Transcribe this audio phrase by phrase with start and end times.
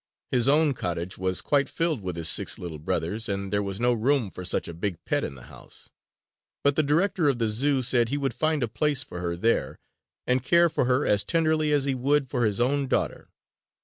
[0.31, 3.93] His own cottage was quite filled with his six little brothers; and there was no
[3.93, 5.91] room for such a big pet in the house.
[6.63, 9.77] But the director of the Zoo said he would find a place for her there,
[10.25, 13.29] and care for her as tenderly as he would for his own daughter.